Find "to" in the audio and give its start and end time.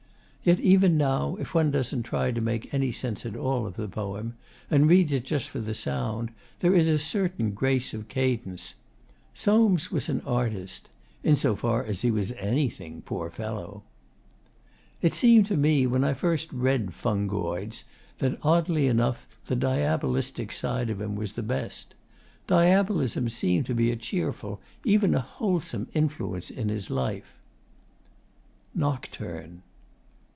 2.31-2.41, 15.45-15.55, 23.67-23.75